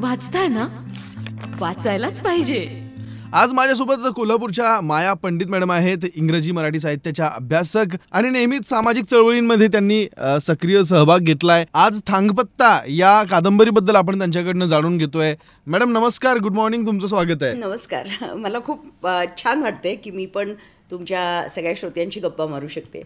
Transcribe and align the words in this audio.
वाचताय 0.00 0.48
ना? 0.48 0.66
वाचायलाच 1.60 2.20
पाहिजे. 2.20 2.86
आज 3.32 3.52
माझ्यासोबत 3.52 4.06
कोल्हापूरच्या 4.16 4.80
माया 4.80 5.12
पंडित 5.14 5.46
मॅडम 5.46 5.72
आहेत 5.72 5.98
इंग्रजी 6.14 6.52
मराठी 6.52 6.80
साहित्याच्या 6.80 7.26
अभ्यासक 7.26 7.96
आणि 8.12 8.30
नेहमीच 8.30 8.68
सामाजिक 8.68 9.04
चळवळींमध्ये 9.04 9.68
त्यांनी 9.68 10.06
अ, 10.16 10.38
सक्रिय 10.42 10.84
सहभाग 10.84 11.18
घेतलाय. 11.18 11.64
आज 11.74 12.00
थांगपत्ता 12.06 12.82
या 12.88 13.22
कादंबरीबद्दल 13.22 13.96
आपण 13.96 14.18
त्यांच्याकडनं 14.18 14.66
जाणून 14.66 14.98
घेतोय. 14.98 15.34
मॅडम 15.66 15.90
नमस्कार 15.90 16.38
गुड 16.38 16.54
मॉर्निंग 16.54 16.86
तुमचं 16.86 17.06
स्वागत 17.06 17.42
आहे. 17.42 17.54
नमस्कार. 17.54 18.34
मला 18.34 18.58
खूप 18.60 19.06
अ, 19.06 19.24
छान 19.44 19.62
वाटते 19.62 19.94
की 19.94 20.10
मी 20.10 20.26
पण 20.26 20.52
तुमच्या 20.90 21.48
सगळ्या 21.50 21.72
श्रोत्यांची 21.76 22.20
गप्पा 22.20 22.46
मारू 22.46 22.68
शकते. 22.68 23.02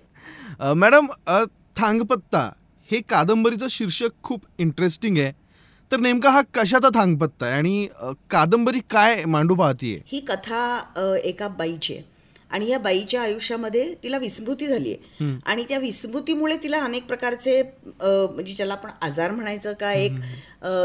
अ, 0.61 0.73
मॅडम 0.75 1.07
अ, 1.27 1.45
थांगपत्ता 1.77 2.51
हे 2.91 3.01
कादंबरीचं 3.09 3.67
शीर्षक 3.71 4.23
खूप 4.23 4.41
इंटरेस्टिंग 4.59 5.19
आहे. 5.19 5.44
तर 5.93 6.01
नेमका 6.01 6.31
हा 6.31 6.41
कशाचा 6.55 6.89
थांगपत्ता 6.95 7.47
आहे? 7.47 7.55
आणि 7.57 7.87
कादंबरी 8.31 8.81
काय 8.91 9.25
मांडू 9.25 9.55
पाहतीये? 9.55 10.01
ही 10.07 10.21
कथा 10.29 11.19
एका 11.25 11.49
बाईची 11.49 11.95
आहे. 11.95 12.13
आणि 12.51 12.69
या 12.69 12.79
बाईच्या 12.79 13.21
आयुष्यामध्ये 13.23 13.95
तिला 14.03 14.19
विस्मृती 14.19 14.67
झाली 14.67 14.93
आहे. 14.93 15.31
आणि 15.47 15.65
त्या 15.69 15.79
विस्मृतीमुळे 15.79 16.57
तिला 16.63 16.81
अनेक 16.85 17.07
प्रकारचे 17.07 17.63
म्हणजे 18.03 18.53
ज्याला 18.55 18.73
आपण 18.73 18.91
आजार 19.03 19.31
म्हणायचं 19.31 19.73
का 19.81 19.93
एक 19.93 20.13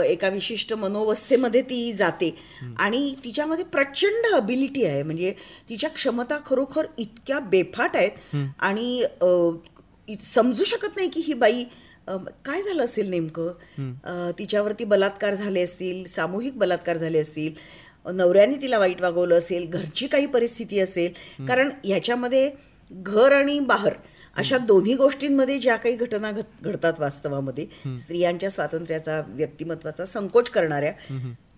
एका 0.06 0.30
विशिष्ट 0.30 0.74
मनोवस्थेमध्ये 0.74 1.62
ती 1.62 1.92
जाते. 1.94 2.34
आणि 2.80 3.14
तिच्यामध्ये 3.24 3.66
प्रचंड 3.66 4.34
अबिलिटी 4.36 4.86
आहे. 4.86 5.04
म्हणजे 5.04 5.34
तिच्या 5.70 5.90
क्षमता 5.90 6.38
खरोखर 6.46 6.86
इतक्या 6.98 7.40
बेफाट 7.40 7.96
आहेत. 7.96 8.36
आणि 8.60 9.04
समजू 10.24 10.64
शकत 10.64 10.96
नाही 10.96 11.10
की 11.10 11.22
ही 11.22 11.34
बाई 11.36 11.64
काय 12.46 12.62
झालं 12.62 12.84
असेल 12.84 13.10
नेमकं? 13.10 14.32
तिच्यावरती 14.32 14.84
बलात्कार 14.84 15.36
झाले 15.36 15.62
असतील 15.62 16.04
सामूहिक 16.06 16.58
बलात्कार 16.58 16.98
झाले 16.98 17.20
असतील 17.20 17.54
नवऱ्याने 18.06 18.56
तिला 18.62 18.78
वाईट 18.80 19.02
वागवलं 19.02 19.38
असेल 19.38 19.66
घरची 19.70 20.08
काही 20.08 20.26
परिस्थिती 20.26 20.80
असेल 20.80 21.46
कारण 21.48 21.70
ह्याच्यामध्ये 21.84 22.50
घर 22.92 23.32
आणि 23.32 23.60
बाहेर 23.60 23.94
अशा 24.36 24.58
दोन्ही 24.58 24.94
गोष्टींमध्ये 24.96 25.58
ज्या 25.60 25.76
काही 25.76 25.96
घटना 25.96 26.32
घट- 26.32 26.64
घडतात 26.64 27.00
वास्तवामध्ये 27.00 27.66
स्त्रियांच्या 27.98 28.50
स्वातंत्र्याचा 28.50 29.22
व्यक्तिमत्वाचा 29.28 30.06
संकोच 30.06 30.50
करणाऱ्या 30.50 30.92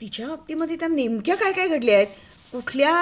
तिच्या 0.01 0.27
बाबतीमध्ये 0.27 0.75
त्या 0.75 0.87
नेमक्या 0.87 1.35
काय 1.35 1.51
काय 1.51 1.67
घडल्या 1.67 1.95
आहेत? 1.95 2.07
कुठल्या 2.53 2.93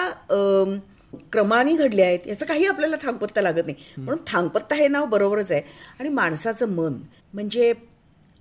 क्रमाने 1.32 1.74
घडल्या 1.76 2.06
आहेत? 2.06 2.28
याचं 2.28 2.46
काही 2.46 2.66
आपल्याला 2.66 2.96
थांगपत्ता 3.04 3.42
लागत 3.42 3.66
नाही. 3.66 3.76
म्हणून 3.98 4.24
थांगपत्ता 4.28 4.76
हे 4.76 4.88
नाव 4.88 5.06
बरोबरच 5.06 5.52
आहे. 5.52 5.62
आणि 6.00 6.10
माणसाचं 6.10 6.70
मन 6.70 6.98
म्हणजे 7.34 7.74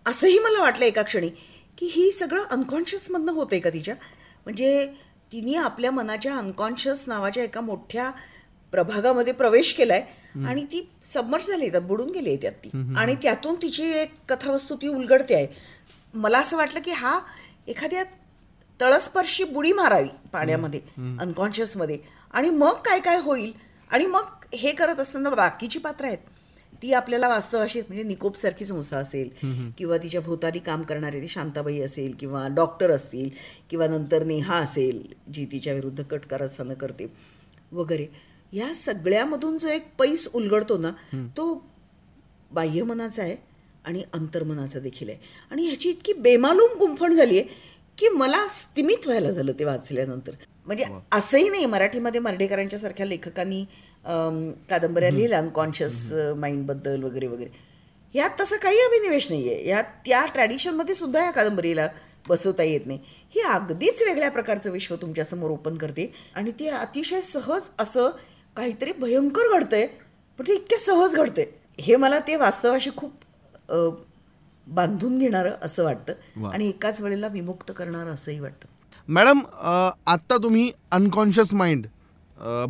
असंही 0.06 0.39
मला 0.39 0.61
वाटलं 0.61 0.84
एका 0.84 1.03
क्षणी 1.03 1.28
की 1.78 1.86
ही 1.86 2.11
सगळं 2.12 2.44
अनकॉन्शियसमधनं 2.50 3.33
होतंय 3.33 3.61
का 3.61 3.70
तिच्या? 3.70 3.94
म्हणजे 4.47 4.86
तिने 5.33 5.55
आपल्या 5.55 5.91
मनाच्या 5.91 6.36
अनकॉन्शियस 6.36 7.05
नावाच्या 7.09 7.42
एका 7.44 7.61
मोठ्या 7.61 8.11
प्रभागामध्ये 8.72 9.33
प्रवेश 9.33 9.72
केलाय 9.75 10.00
आणि 10.47 10.64
ती 10.64 10.81
सबमर्ज 11.05 11.47
झाली 11.47 11.70
त्यात 11.70 11.83
बुडून 11.83 12.11
गेली 12.11 12.28
आहे 12.28 12.39
त्यात 12.42 12.53
ती. 12.55 12.69
आणि 12.97 13.14
त्यातून 13.22 13.55
तिची 13.55 13.91
एक 13.92 14.12
कथावस्तू 14.28 14.77
ती 14.77 14.89
उलगडते 14.89 15.34
आहे. 15.34 15.47
मला 16.14 16.39
असं 16.39 16.56
वाटलं 16.56 16.81
की 16.81 16.91
हा 16.91 17.19
एखाद्या 17.66 18.05
तळस्पर्शी 18.81 19.44
बुडी 19.44 19.72
मारावी 19.72 20.09
पाण्यामध्ये 20.33 20.81
अनकॉन्शियसमध्ये 21.20 21.98
आणि 22.34 22.50
मग 22.50 22.81
काय 22.84 23.00
काय 23.00 23.20
होईल? 23.20 23.53
आणि 23.91 24.06
मग 24.06 24.44
हे 24.55 24.72
करत 24.72 25.00
असताना 25.00 25.31
बाकीची 25.31 25.78
पात्र 25.78 26.05
आहेत. 26.05 26.19
ती 26.83 26.93
आपल्याला 26.93 27.29
वास्तवाशी 27.29 27.81
म्हणजे 27.81 28.03
निकोपसारखी 28.03 28.65
संस्था 28.65 28.98
असेल. 28.98 29.29
किंवा 29.79 29.97
तिच्या 29.98 30.21
भोवताली 30.21 30.59
काम 30.59 30.83
करणारे 30.83 31.21
ती 31.23 31.29
शांताबाई 31.29 31.81
असेल 31.81 32.15
किंवा 32.21 32.47
डॉक्टर 32.57 32.91
असतील 32.91 33.29
किंवा 33.71 33.87
नंतर 33.89 34.25
नेहा 34.25 34.59
असेल 34.59 35.03
जी 35.34 35.47
तिच्या 35.53 35.75
विरुद्ध 35.75 36.03
कट 36.03 36.27
कारस्थानं 36.31 36.75
करते 36.75 37.06
वगैरे. 37.73 38.06
या 38.53 38.75
सगळ्यामधून 38.75 39.59
जो 39.59 39.69
एक 39.69 39.87
पैस 39.99 40.28
उलगडतो 40.34 40.78
ना 40.78 40.91
तो 41.37 41.53
बाह्यमनाचा 42.50 43.22
आहे 43.22 43.37
आणि 43.87 44.03
अंतर्मनाचा 44.15 44.78
देखील 44.81 45.09
आहे. 45.09 45.19
आणि 45.50 45.66
ह्याची 45.66 45.89
इतकी 45.91 46.12
बेमालूम 46.12 46.78
गुंफण 46.78 47.15
झाली 47.15 47.39
आहे 47.39 47.66
की 47.99 48.09
मला 48.09 48.47
स्तिमित 48.50 49.06
व्हायला 49.06 49.31
झालं 49.31 49.53
ते 49.59 49.65
वाचल्यानंतर. 49.65 50.33
म्हणजे 50.66 50.84
असंही 51.12 51.49
नाही 51.49 51.66
मराठीमध्ये 51.66 52.21
मर्ढेकरांच्या 52.21 52.78
सारख्या 52.78 53.06
लेखकांनी 53.06 53.65
कादंबऱ्या 54.04 55.10
लिहिल्या 55.10 55.38
अनकॉन्शियस 55.38 56.12
माइंडबद्दल 56.36 57.03
वगैरे 57.03 57.26
वगैरे. 57.26 57.50
यात 58.14 58.41
तसं 58.41 58.56
काही 58.56 58.78
अभिनिवेश 58.81 59.28
नाही 59.31 59.48
आहे 59.48 59.69
यात 59.69 59.84
त्या 60.06 60.25
ट्रॅडिशनमध्ये 60.34 60.94
सुद्धा 60.94 61.25
या 61.25 61.31
कादंबरीला 61.31 61.86
बसवता 62.28 62.62
येत 62.62 62.86
नाही. 62.86 62.98
ही 63.34 63.41
अगदीच 63.42 64.03
वेगळ्या 64.03 64.31
प्रकारचं 64.31 64.70
विश्व 64.70 64.94
तुमच्यासमोर 64.97 65.50
ओपन 65.50 65.76
करते 65.76 66.10
आणि 66.34 66.50
ते 66.60 66.69
अतिशय 66.69 67.20
सहज 67.22 67.69
असं 67.78 68.10
काहीतरी 68.56 68.92
भयंकर 68.98 69.53
घडतंय 69.53 69.86
पण 70.38 70.44
ते 70.48 70.54
इतक्या 70.54 70.78
सहज 70.78 71.15
घडतंय. 71.15 71.44
हे 71.80 71.97
मला 71.97 72.19
ते 72.19 72.36
वास्तवाशी 72.36 72.91
खूप 72.97 73.12
बांधून 74.66 75.19
घेणारं 75.19 75.53
असं 75.62 75.84
वाटतं 75.84 76.48
आणि 76.48 76.69
एकाच 76.69 77.00
वेळेला 77.00 77.28
विमुक्त 77.28 77.72
करणारं 77.76 78.15
असंही 78.15 78.41
वाटतं. 78.41 78.66
मॅडम 79.09 79.41
आत्ता 80.06 80.36
तुम्ही 80.42 80.70
अनकॉन्शियस 80.91 81.54
माइंड 81.54 81.86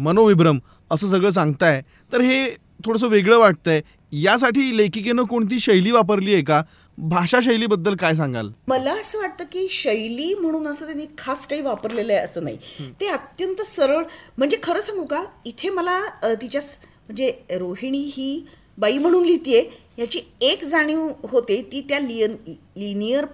मनोविभ्रम 0.00 0.58
असं 0.90 1.08
सगळं 1.08 1.30
सांगताय. 1.30 1.80
तर 2.12 2.20
हे 2.20 2.48
थोडंसं 2.84 3.08
वेगळं 3.08 3.38
वाटतंय. 3.38 3.80
यासाठी 4.12 4.76
लेखिकेनं 4.76 5.24
कोणती 5.24 5.58
शैली 5.60 5.90
वापरली 5.90 6.34
आहे 6.34 6.42
का? 6.42 6.62
भाषा 6.98 7.38
शैलीबद्दल 7.42 7.94
काय 7.96 8.14
सांगाल? 8.14 8.48
मला 8.68 8.92
असं 8.92 9.18
वाटतं 9.18 9.44
की 9.44 9.66
शैली 9.70 10.32
म्हणून 10.34 10.66
असं 10.66 10.86
त्यांनी 10.86 11.06
खास 11.18 11.46
काही 11.46 11.60
वापरलेलं 11.62 12.12
आहे 12.12 12.22
असं 12.22 12.44
नाही. 12.44 12.56
ते 13.00 13.08
अत्यंत 13.08 13.62
सरळ 13.62 14.02
म्हणजे 14.38 14.56
खरं 14.62 14.80
सांगू 14.80 15.04
का? 15.04 15.22
इथे 15.46 15.70
मला 15.70 16.00
तिच्या 16.40 16.60
म्हणजे 17.06 17.32
रोहिणी 17.50 17.98
ही 18.14 18.44
बाई 18.78 18.98
म्हणून 18.98 19.24
लिहितीये. 19.24 19.68
याची 19.98 20.20
एक 20.40 20.64
जाणीव 20.64 21.08
होते 21.24 21.60
ती 21.72 21.80
त्या 21.88 21.98
लियन 21.98 22.34
लिनियर 22.48 23.24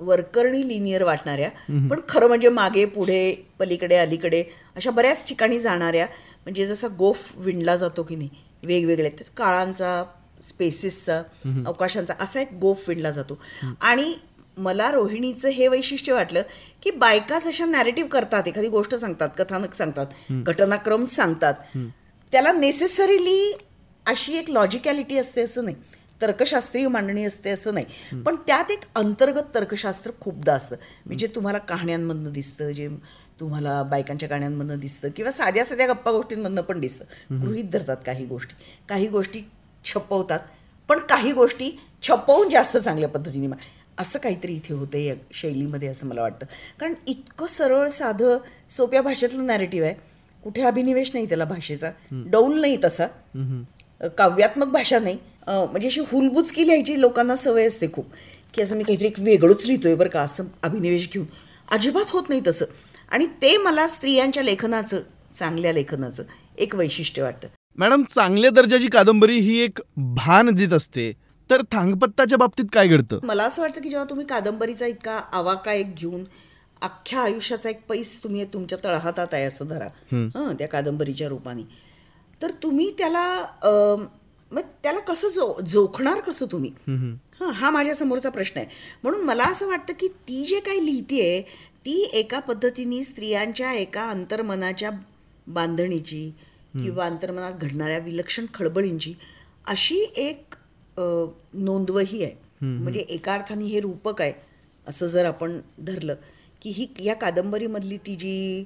वर्करणी 0.00 0.66
लिनियर 0.68 1.02
वाटणाऱ्या 1.02 1.48
पण 1.90 2.00
खरं 2.08 2.26
म्हणजे 2.26 2.48
मागे 2.48 2.84
पुढे 2.84 3.34
पलीकडे 3.58 3.96
अलीकडे 3.96 4.42
अशा 4.76 4.90
बऱ्याच 4.90 5.26
ठिकाणी 5.28 5.58
जाणाऱ्या 5.60 6.06
म्हणजे 6.44 6.66
जसा 6.66 6.88
गोफ 6.88 7.32
विणला 7.36 7.76
जातो 7.76 8.02
की 8.02 8.16
नाही 8.16 8.28
वेगवेगळे 8.62 9.08
त्यात 9.08 9.30
काळांचा 9.36 10.02
स्पेसिसचा 10.42 11.22
अवकाशांचा 11.66 12.14
असा 12.20 12.40
एक 12.40 12.52
गोफ 12.52 12.88
विणला 12.88 13.10
जातो. 13.10 13.38
आणि 13.80 14.14
मला 14.56 14.90
रोहिणीचं 14.90 15.48
हे 15.48 15.68
वैशिष्ट्य 15.68 16.12
वाटलं 16.12 16.42
की 16.82 16.90
बायका 16.90 17.38
जशा 17.38 17.66
नॅरेटिव्ह 17.66 18.08
करतात 18.10 18.48
एखादी 18.48 18.68
गोष्ट 18.68 18.94
सांगतात 18.94 19.28
कथानक 19.38 19.74
सांगतात 19.74 20.32
घटनाक्रम 20.32 21.04
सांगतात. 21.04 21.54
त्याला 22.32 22.52
नेसेसरीली 22.52 23.52
अशी 24.06 24.36
एक 24.38 24.50
लॉजिकॅलिटी 24.50 25.18
असते 25.18 25.42
असं 25.42 25.64
नाही. 25.64 25.76
तर्कशास्त्रीय 26.22 26.88
मांडणी 26.88 27.24
असते 27.24 27.50
असं 27.50 27.74
नाही. 27.74 27.86
पण 28.22 28.36
त्यात 28.46 28.70
एक 28.70 28.80
अंतर्गत 28.94 29.54
तर्कशास्त्र 29.54 30.10
खूपदा 30.20 30.54
असतं. 30.54 30.76
म्हणजे 31.06 31.26
तुम्हाला 31.26 31.58
कहाण्यांमधनं 31.58 32.32
दिसतं 32.32 32.70
जे 32.70 32.88
तुम्हाला 33.40 33.82
बायकांच्या 33.82 34.28
गाण्यांमधनं 34.28 34.78
दिसतं 34.78 35.08
किंवा 35.16 35.30
साध्या 35.30 35.64
साध्या 35.64 35.86
गप्पा 35.86 36.10
गोष्टींमधनं 36.10 36.62
पण 36.62 36.80
दिसतं. 36.80 37.04
गृहित 37.40 37.64
धरतात 37.64 37.96
काही 38.06 38.24
गोष्टी. 38.26 38.54
काही 38.88 39.06
गोष्टी 39.06 39.42
छपवतात 39.84 40.40
पण 40.88 40.98
काही 40.98 41.32
गोष्टी 41.32 41.70
छपवून 42.02 42.48
जास्त 42.48 42.76
चांगल्या 42.76 43.08
पद्धतीने 43.08 43.48
असं 43.98 44.18
काहीतरी 44.18 44.52
इथे 44.52 44.74
होतं 44.74 44.98
या 44.98 45.14
शैलीमध्ये 45.32 45.88
असं 45.88 46.06
मला 46.06 46.22
वाटतं. 46.22 46.46
कारण 46.80 46.94
इतकं 47.06 47.46
सरळ 47.46 47.88
साधं 47.88 48.38
सोप्या 48.70 49.02
भाषेतलं 49.02 49.46
नॅरेटिव्ह 49.46 49.86
आहे. 49.86 49.94
कुठे 50.44 50.62
अभिनिवेश 50.62 51.10
नाही 51.14 51.28
त्याला 51.28 51.44
भाषेचा. 51.44 51.90
डौल 52.12 52.60
नाही 52.60 52.78
तसा. 52.84 53.06
काव्यात्मक 54.18 54.66
भाषा 54.66 54.98
नाही. 54.98 55.18
म्हणजे 55.48 55.88
अशी 55.88 56.00
हुलबुचकी 56.00 56.66
लिहायची 56.66 57.00
लोकांना 57.00 57.36
सवय 57.36 57.66
असते 57.66 57.86
खूप 57.92 58.06
की 58.54 58.62
असं 58.62 58.76
मी 58.76 58.84
काहीतरी 58.84 59.06
एक 59.06 59.20
वेगळंच 59.20 59.64
लिहितोय 59.66 59.94
बरं 59.94 60.08
का 60.08 60.20
असं 60.20 60.44
अभिनिवेश 60.62 61.08
घेऊन. 61.12 61.26
अजिबात 61.68 62.10
होत 62.10 62.28
नाही 62.28 62.40
तसं. 62.46 62.64
आणि 63.10 63.26
ते 63.42 63.56
मला 63.56 63.86
स्त्रियांच्या 63.88 64.42
लेखनाचं 64.42 65.00
चांगल्या 65.34 65.72
लेखनाचं 65.72 66.22
एक 66.58 66.74
वैशिष्ट्य 66.74 67.22
वाटतं. 67.22 67.48
मॅडम 67.78 68.02
चांगल्या 68.04 68.50
दर्जाची 68.50 68.88
कादंबरी 68.88 69.38
ही 69.38 69.58
एक 69.60 69.80
भान 69.96 70.54
देत 70.54 70.72
असते. 70.72 71.12
तर 71.50 71.62
थांगपत्ताच्या 71.72 72.38
बाबतीत 72.38 72.64
काय 72.72 72.88
घडतं? 72.88 73.18
मला 73.22 73.44
असं 73.44 73.62
वाटतं 73.62 73.80
की 73.80 73.88
जेव्हा 73.88 74.08
तुम्ही 74.10 74.26
कादंबरीचा 74.26 74.86
इतका 74.86 75.20
आवाका 75.32 75.72
एक 75.72 75.94
घेऊन 75.94 76.24
अख्ख्या 76.82 77.20
आयुष्याचा 77.20 77.70
एक 77.70 77.80
पैस 77.88 78.22
तुम्ही 78.24 78.44
तुमच्या 78.44 78.78
तळहातात 78.84 79.32
आहे 79.32 79.44
असं 79.44 79.68
धरा 79.68 79.88
हं 80.12 80.54
त्या 80.58 80.68
कादंबरीच्या 80.68 81.28
रूपाने. 81.28 81.62
तर 82.42 82.50
तुम्ही 82.62 82.90
त्याला 82.98 83.24
मग 84.52 84.62
त्याला 84.82 85.00
कसं 85.00 85.28
जो 85.28 85.54
जोखणार 85.68 86.20
कसं 86.20 86.46
तुम्ही? 86.52 86.70
हां 87.40 87.50
हा 87.52 87.70
माझ्या 87.70 87.94
समोरचा 87.94 88.30
प्रश्न 88.30 88.60
आहे. 88.60 88.68
म्हणून 89.02 89.22
मला 89.22 89.44
असं 89.44 89.68
वाटतं 89.68 89.92
की 90.00 90.08
ती 90.28 90.44
जे 90.46 90.60
काही 90.60 90.84
लिहितीये 90.86 91.40
ती 91.86 92.00
एका 92.12 92.38
पद्धतीने 92.40 93.02
स्त्रियांच्या 93.04 93.72
एका 93.72 94.08
अंतर्मनाच्या 94.10 94.90
बांधणीची 95.46 96.28
किंवा 96.74 97.04
अंतर्मनात 97.06 97.52
घडणाऱ्या 97.60 97.98
विलक्षण 97.98 98.46
खळबळींची 98.54 99.14
अशी 99.66 99.98
एक 100.16 100.54
नोंदवही 100.98 102.22
आहे. 102.24 102.34
म्हणजे 102.60 103.00
एका 103.00 103.34
अर्थाने 103.34 103.64
हे 103.64 103.80
रूपक 103.80 104.20
आहे 104.22 104.32
असं 104.86 105.06
जर 105.06 105.24
आपण 105.24 105.58
धरलं 105.78 106.14
की 106.62 106.70
ही 106.70 106.86
या 107.00 107.14
कादंबरीमधली 107.14 107.96
ती 107.96 108.14
जी 108.16 108.64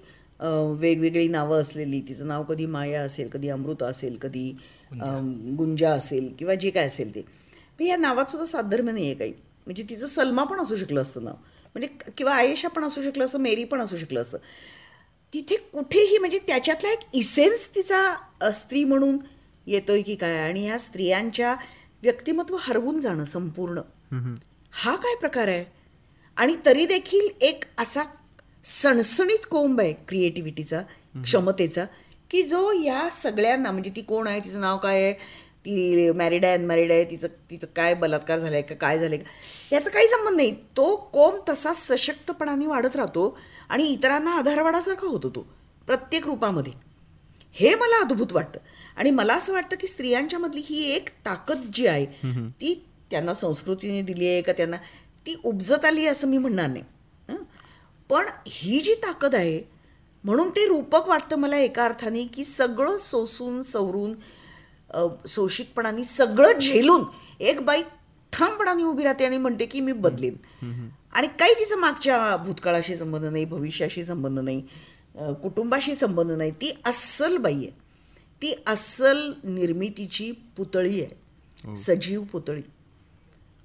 वेगवेगळी 0.79 1.29
नावं 1.29 1.61
असलेली 1.61 2.01
तिचं 2.09 2.27
नाव 2.29 2.43
कधी 2.45 2.67
माया 2.67 3.03
असेल 3.03 3.29
कधी 3.29 3.49
अमृता 3.49 3.87
असेल 3.87 4.17
कधी 4.23 4.51
गुंजा. 4.93 5.91
असेल 5.93 6.33
किंवा 6.39 6.55
जे 6.55 6.71
काय 6.71 6.87
असेल 6.87 7.15
ते. 7.15 7.21
पण 7.79 7.85
या 7.85 7.97
नावात 7.97 8.31
सुद्धा 8.31 8.47
साधर्म्य 8.47 8.93
नाही 8.93 9.05
आहे 9.07 9.15
काही. 9.15 9.33
म्हणजे 9.67 9.83
तिचं 9.91 10.07
सलमा 10.07 10.45
पण 10.45 10.61
असू 10.61 10.77
शकलं 10.77 11.03
असतं 11.03 11.25
नाव. 11.25 11.35
म्हणजे 11.75 11.89
किंवा 12.17 12.35
आयेशा 12.35 12.69
पण 12.69 12.85
असू 12.85 13.03
शकलं 13.03 13.25
असतं 13.25 13.41
मेरी 13.41 13.65
पण 13.65 13.81
असू 13.81 13.97
शकलं 13.97 14.21
असतं. 14.21 14.39
तिथे 15.33 15.57
कुठेही 15.73 16.19
म्हणजे 16.19 16.39
त्याच्यातला 16.47 16.91
एक 16.93 17.05
इसेन्स 17.13 17.69
तिचा 17.75 18.51
स्त्री 18.55 18.83
म्हणून 18.85 19.19
येतोय 19.67 20.03
की 20.03 20.15
काय 20.15 20.37
आणि 20.39 20.65
ह्या 20.67 20.79
स्त्रियांच्या 20.79 21.55
व्यक्तिमत्व 22.03 22.57
हरवून 22.61 22.99
जाणं 23.01 23.25
संपूर्ण. 23.25 23.81
हा 24.73 24.95
काय 24.97 25.15
प्रकार 25.21 25.49
आहे? 25.49 25.65
आणि 26.37 26.57
तरी 26.67 26.87
देखील 26.87 27.29
एक 27.41 27.65
असा 27.79 28.03
सणसणीत 28.65 29.47
कोंब 29.51 29.81
आहे 29.81 29.93
क्रिएटिव्हिटीचा 30.09 30.81
क्षमतेचा 31.15 31.85
की 32.31 32.43
जो 32.43 32.71
या 32.73 33.09
सगळ्यांना 33.13 33.71
म्हणजे 33.71 33.91
ती 33.97 34.03
कोण 34.03 34.27
आहे 34.27 34.41
तिचं 34.41 34.61
नाव 34.61 34.77
काय 34.79 35.03
आहे 35.03 35.13
ती 35.65 36.11
मॅरिड 36.11 36.45
आहे 36.45 36.55
अनमॅरिड 36.55 36.93
आहे 36.93 37.05
तिचं 37.05 37.29
तिचं 37.51 37.67
काय 37.77 37.95
बलात्कार 37.95 38.39
झालाय 38.39 38.63
का 38.63 38.75
काय 38.75 38.99
झालंय 38.99 39.19
का 39.19 39.31
याचा 39.73 39.91
काही 39.91 40.09
संबंध 40.09 40.37
नाही. 40.37 40.55
तो 40.77 40.95
कोंब 41.13 41.39
तसा 41.49 41.73
सशक्तपणाने 41.73 42.67
वाढत 42.67 42.97
राहतो 42.97 43.37
आणि 43.69 43.85
इतरांना 43.85 44.31
आधारवाडासारखा 44.31 45.07
होतो 45.07 45.29
तो 45.29 45.47
प्रत्येक 45.87 46.27
रूपामध्ये. 46.27 46.73
हे 47.57 47.75
मला 47.75 48.01
अद्भुत 48.01 48.33
वाटतं. 48.33 48.59
आणि 48.97 49.11
मला 49.11 49.35
असं 49.35 49.53
वाटतं 49.53 49.77
की 49.81 49.87
स्त्रियांच्या 49.87 50.39
मधली 50.39 50.63
ही 50.65 50.83
एक 50.93 51.09
ताकद 51.27 51.61
जी 51.75 51.87
आहे 51.87 52.33
ती 52.61 52.75
त्यांना 53.11 53.35
संस्कृतीने 53.35 54.03
दिली 54.03 54.29
आहे 54.29 54.43
का 54.43 54.53
त्यांना 54.53 54.77
ती 55.27 55.35
उपजत 55.45 55.85
आली 55.85 56.07
असं 56.07 56.29
मी 56.29 56.39
म्हणणार 56.39 56.69
नाही? 56.69 56.85
पण 58.13 58.29
ही 58.47 58.81
जी 58.81 58.95
ताकद 58.95 59.35
आहे 59.35 59.61
म्हणून 60.25 60.51
ते 60.51 60.67
रूपक 60.67 61.09
वाटतं 61.09 61.37
मला 61.37 61.57
एका 61.57 61.85
अर्थाने 61.85 62.25
की 62.25 62.45
सगळं 62.45 62.97
सोसून 62.99 63.61
सवरून 63.63 64.15
सोशिकपणाने 65.29 66.05
सगळं 66.05 66.59
झेलून 66.59 67.05
एक 67.41 67.61
बाई 67.65 67.83
ठामपणाने 68.33 68.83
उभी 68.83 69.05
राहते 69.05 69.25
आणि 69.25 69.39
म्हणते 69.39 69.67
की 69.67 69.81
मी 69.81 69.93
बदलेन. 69.93 70.35
आणि 71.13 71.27
काही 71.39 71.55
तिचा 71.55 71.77
मागच्या 71.77 72.37
भूतकाळाशी 72.37 72.97
संबंध 72.97 73.25
नाही 73.25 73.45
भविष्याशी 73.45 74.05
संबंध 74.05 74.39
नाही 74.39 74.61
कुटुंबाशी 75.43 75.95
संबंध 75.95 76.31
नाही. 76.31 76.51
ती 76.51 76.73
अस्सल 76.87 77.37
बाई 77.37 77.55
आहे. 77.55 77.71
ती 78.43 78.55
अस्सल 78.67 79.31
निर्मितीची 79.45 80.31
पुतळी 80.57 81.01
आहे. 81.01 81.75
सजीव 81.77 82.23
पुतळी. 82.33 82.63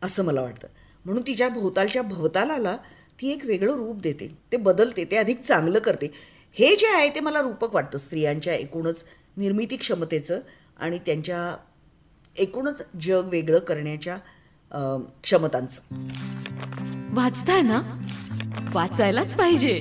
असं 0.03 0.25
मला 0.25 0.41
वाटतं. 0.41 0.67
म्हणून 1.05 1.23
तिच्या 1.27 1.49
भोवतालच्या 1.49 2.01
भवतालाला 2.01 2.77
ती 3.21 3.31
एक 3.31 3.45
वेगळं 3.45 3.75
रूप 3.75 4.01
देते 4.01 4.27
ते 4.51 4.57
बदलते 4.57 5.05
ते 5.11 5.15
अधिक 5.17 5.41
चांगलं 5.41 5.79
करते. 5.79 6.11
हे 6.55 6.75
जे 6.75 6.87
आहे 6.87 7.09
ते 7.09 7.19
मला 7.19 7.41
रूपक 7.41 7.73
वाटतं 7.73 7.97
स्त्रियांच्या 7.97 8.53
एकूणच 8.53 9.03
निर्मिती 9.37 9.75
क्षमतेचं 9.75 10.39
आणि 10.79 10.99
त्यांच्या 11.05 11.55
एकूणच 12.35 12.83
जग 13.01 13.29
वेगळं 13.29 13.59
करण्याच्या 13.59 14.17
क्षमतांचं. 15.23 15.81
वाचताय 17.15 17.61
ना 17.61 17.81
वाचायलाच 18.73 19.35
पाहिजे. 19.35 19.73